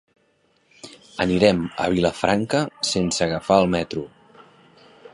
[1.25, 2.65] Anirem a Vilafranca
[2.95, 4.11] sense agafar el metro.